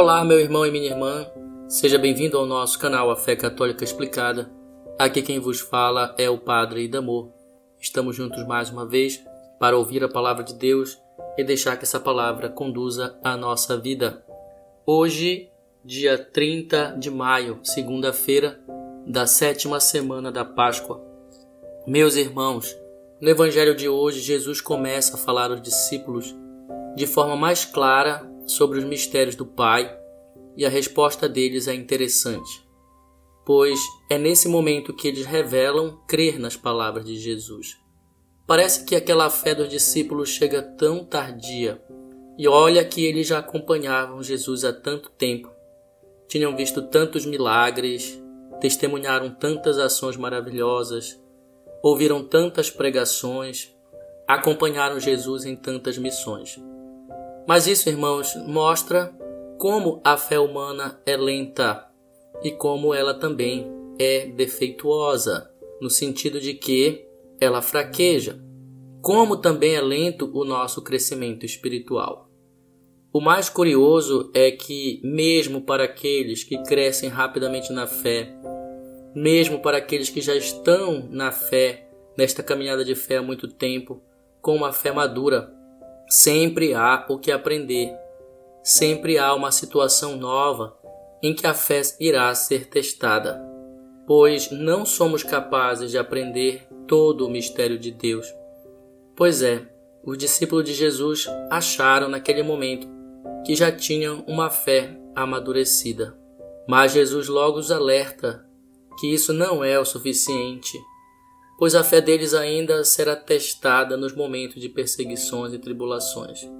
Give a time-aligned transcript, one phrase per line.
[0.00, 1.30] Olá, meu irmão e minha irmã,
[1.68, 4.50] seja bem-vindo ao nosso canal A Fé Católica Explicada.
[4.98, 7.28] Aqui quem vos fala é o Padre Idamor.
[7.78, 9.22] Estamos juntos mais uma vez
[9.58, 10.98] para ouvir a palavra de Deus
[11.36, 14.24] e deixar que essa palavra conduza a nossa vida.
[14.86, 15.50] Hoje,
[15.84, 18.58] dia 30 de maio, segunda-feira
[19.06, 20.98] da sétima semana da Páscoa.
[21.86, 22.74] Meus irmãos,
[23.20, 26.34] no Evangelho de hoje, Jesus começa a falar aos discípulos
[26.96, 29.96] de forma mais clara sobre os mistérios do Pai
[30.56, 32.62] e a resposta deles é interessante,
[33.46, 33.78] pois
[34.10, 37.76] é nesse momento que eles revelam crer nas palavras de Jesus.
[38.46, 41.80] Parece que aquela fé dos discípulos chega tão tardia,
[42.36, 45.50] e olha que eles já acompanhavam Jesus há tanto tempo,
[46.26, 48.20] tinham visto tantos milagres,
[48.60, 51.20] testemunharam tantas ações maravilhosas,
[51.82, 53.72] ouviram tantas pregações,
[54.26, 56.58] acompanharam Jesus em tantas missões.
[57.50, 59.12] Mas isso, irmãos, mostra
[59.58, 61.84] como a fé humana é lenta
[62.44, 63.66] e como ela também
[63.98, 65.50] é defeituosa,
[65.82, 67.04] no sentido de que
[67.40, 68.40] ela fraqueja,
[69.02, 72.30] como também é lento o nosso crescimento espiritual.
[73.12, 78.32] O mais curioso é que, mesmo para aqueles que crescem rapidamente na fé,
[79.12, 84.00] mesmo para aqueles que já estão na fé, nesta caminhada de fé há muito tempo,
[84.40, 85.52] com uma fé madura,
[86.12, 87.96] Sempre há o que aprender.
[88.64, 90.76] Sempre há uma situação nova
[91.22, 93.40] em que a fé irá ser testada,
[94.08, 98.26] pois não somos capazes de aprender todo o mistério de Deus.
[99.14, 99.64] Pois é,
[100.04, 102.88] os discípulos de Jesus acharam naquele momento
[103.46, 106.18] que já tinham uma fé amadurecida.
[106.66, 108.44] Mas Jesus logo os alerta
[108.98, 110.76] que isso não é o suficiente
[111.60, 116.50] pois a fé deles ainda será testada nos momentos de perseguições e tribulações.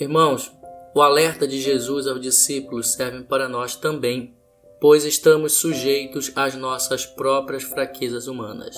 [0.00, 0.50] Irmãos,
[0.94, 4.34] o alerta de Jesus aos discípulos serve para nós também,
[4.80, 8.74] pois estamos sujeitos às nossas próprias fraquezas humanas.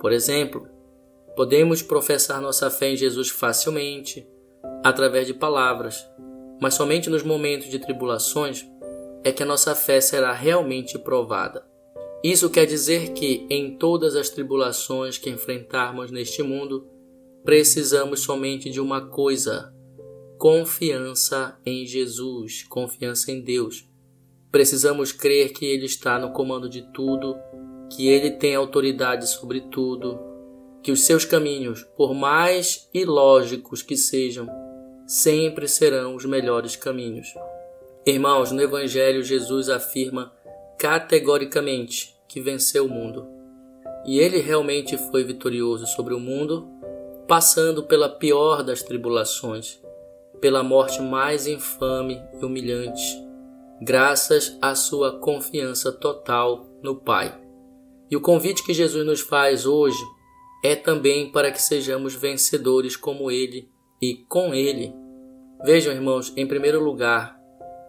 [0.00, 0.68] Por exemplo,
[1.36, 4.28] podemos professar nossa fé em Jesus facilmente,
[4.82, 6.04] através de palavras,
[6.60, 8.66] mas somente nos momentos de tribulações
[9.22, 11.75] é que a nossa fé será realmente provada.
[12.28, 16.84] Isso quer dizer que, em todas as tribulações que enfrentarmos neste mundo,
[17.44, 19.72] precisamos somente de uma coisa:
[20.36, 23.88] confiança em Jesus, confiança em Deus.
[24.50, 27.36] Precisamos crer que Ele está no comando de tudo,
[27.92, 30.18] que Ele tem autoridade sobre tudo,
[30.82, 34.48] que os seus caminhos, por mais ilógicos que sejam,
[35.06, 37.28] sempre serão os melhores caminhos.
[38.04, 40.32] Irmãos, no Evangelho, Jesus afirma
[40.76, 43.26] categoricamente que venceu o mundo.
[44.04, 46.68] E ele realmente foi vitorioso sobre o mundo,
[47.26, 49.80] passando pela pior das tribulações,
[50.38, 53.02] pela morte mais infame e humilhante,
[53.80, 57.34] graças à sua confiança total no Pai.
[58.10, 60.04] E o convite que Jesus nos faz hoje
[60.62, 63.66] é também para que sejamos vencedores como Ele
[63.98, 64.92] e com Ele.
[65.64, 67.40] Vejam, irmãos, em primeiro lugar,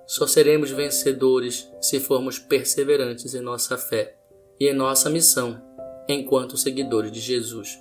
[0.08, 4.18] só seremos vencedores se formos perseverantes em nossa fé
[4.60, 5.62] e em nossa missão
[6.08, 7.80] enquanto seguidores de Jesus.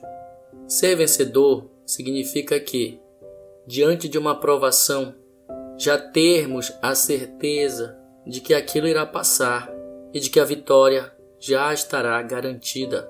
[0.67, 3.01] Ser vencedor significa que,
[3.67, 5.15] diante de uma provação,
[5.79, 9.73] já termos a certeza de que aquilo irá passar
[10.13, 13.09] e de que a vitória já estará garantida.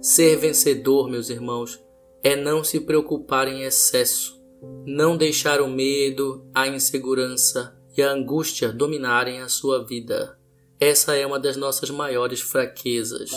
[0.00, 1.82] Ser vencedor, meus irmãos,
[2.22, 4.42] é não se preocupar em excesso,
[4.84, 10.37] não deixar o medo, a insegurança e a angústia dominarem a sua vida.
[10.80, 13.30] Essa é uma das nossas maiores fraquezas.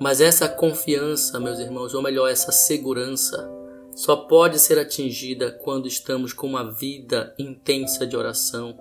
[0.00, 3.50] Mas essa confiança, meus irmãos, ou melhor, essa segurança,
[3.94, 8.78] só pode ser atingida quando estamos com uma vida intensa de oração,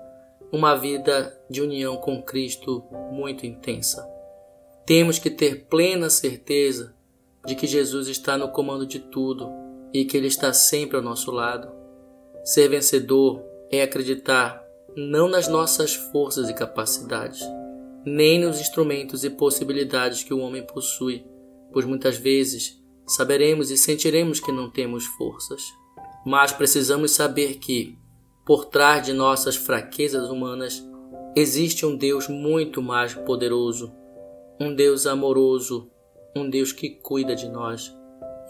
[0.52, 4.06] uma vida de união com Cristo muito intensa.
[4.86, 6.94] Temos que ter plena certeza
[7.46, 9.50] de que Jesus está no comando de tudo
[9.94, 11.72] e que Ele está sempre ao nosso lado.
[12.44, 14.64] Ser vencedor é acreditar
[14.96, 17.42] não nas nossas forças e capacidades,
[18.06, 21.26] nem nos instrumentos e possibilidades que o homem possui,
[21.74, 25.62] pois muitas vezes saberemos e sentiremos que não temos forças.
[26.26, 27.98] Mas precisamos saber que,
[28.46, 30.84] por trás de nossas fraquezas humanas,
[31.36, 33.92] existe um Deus muito mais poderoso,
[34.60, 35.90] um Deus amoroso,
[36.36, 37.96] um Deus que cuida de nós,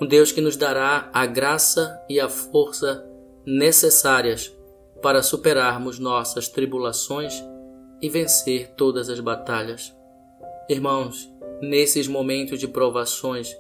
[0.01, 3.07] um Deus que nos dará a graça e a força
[3.45, 4.53] necessárias
[5.01, 7.41] para superarmos nossas tribulações
[8.05, 9.91] e vencer todas as batalhas.
[10.69, 11.27] Irmãos,
[11.59, 13.57] nesses momentos de provações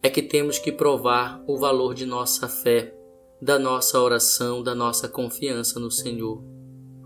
[0.00, 2.94] é que temos que provar o valor de nossa fé,
[3.42, 6.44] da nossa oração, da nossa confiança no Senhor.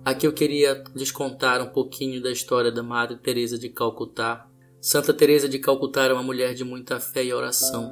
[0.05, 4.47] Aqui eu queria lhes contar um pouquinho da história da Madre Teresa de Calcutá.
[4.79, 7.91] Santa Teresa de Calcutá era uma mulher de muita fé e oração.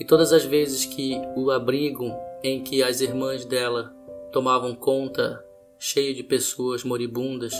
[0.00, 2.12] E todas as vezes que o abrigo
[2.42, 3.94] em que as irmãs dela
[4.32, 5.40] tomavam conta,
[5.78, 7.54] cheio de pessoas moribundas,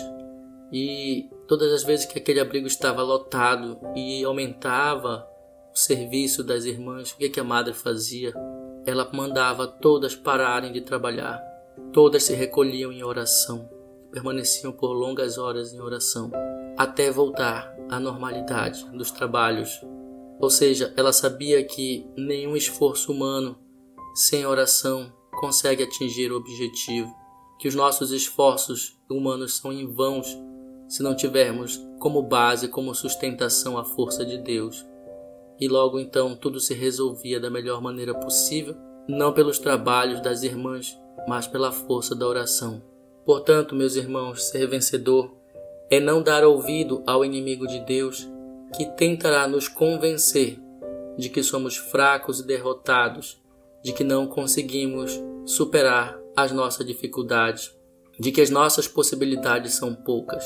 [0.72, 5.26] e todas as vezes que aquele abrigo estava lotado e aumentava
[5.72, 8.32] o serviço das irmãs, o que, que a madre fazia?
[8.86, 11.40] Ela mandava todas pararem de trabalhar.
[11.92, 13.68] Todas se recolhiam em oração
[14.10, 16.30] permaneciam por longas horas em oração,
[16.76, 19.80] até voltar à normalidade dos trabalhos.
[20.38, 23.58] Ou seja, ela sabia que nenhum esforço humano
[24.14, 27.14] sem oração consegue atingir o objetivo,
[27.58, 30.26] que os nossos esforços humanos são em vãos
[30.90, 34.84] se não tivermos como base, como sustentação a força de Deus.
[35.60, 38.74] E logo então tudo se resolvia da melhor maneira possível,
[39.08, 42.82] não pelos trabalhos das irmãs, mas pela força da oração.
[43.24, 45.32] Portanto, meus irmãos, ser vencedor
[45.88, 48.28] é não dar ouvido ao inimigo de Deus
[48.76, 50.58] que tentará nos convencer
[51.16, 53.40] de que somos fracos e derrotados,
[53.80, 57.76] de que não conseguimos superar as nossas dificuldades,
[58.18, 60.44] de que as nossas possibilidades são poucas.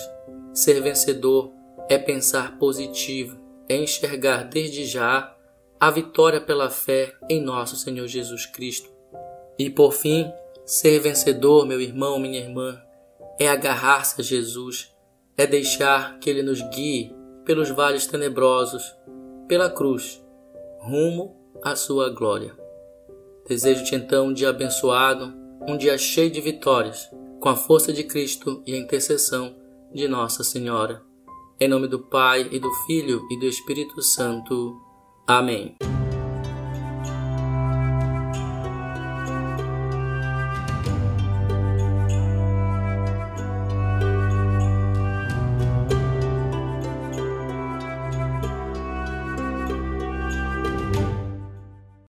[0.55, 1.53] Ser vencedor
[1.89, 5.37] é pensar positivo, é enxergar desde já
[5.79, 8.89] a vitória pela fé em nosso Senhor Jesus Cristo.
[9.59, 10.33] E por fim,
[10.67, 12.81] Ser vencedor, meu irmão, minha irmã,
[13.39, 14.91] é agarrar-se a Jesus,
[15.37, 17.15] é deixar que Ele nos guie
[17.45, 18.97] pelos vales tenebrosos,
[19.47, 20.25] pela cruz,
[20.79, 22.57] rumo à sua glória.
[23.47, 25.35] Desejo-te então um dia abençoado,
[25.69, 27.11] um dia cheio de vitórias,
[27.41, 29.55] com a força de Cristo e a intercessão
[29.95, 31.03] de Nossa Senhora.
[31.61, 34.77] Em nome do Pai, e do Filho, e do Espírito Santo.
[35.27, 35.77] Amém.